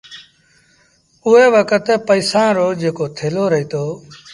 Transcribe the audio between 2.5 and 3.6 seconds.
رو جيڪو ٿيلو